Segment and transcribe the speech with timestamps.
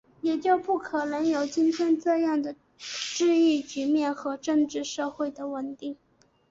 [0.21, 5.95] 也就不可能有今天这样的治疫局面和政治社会的稳定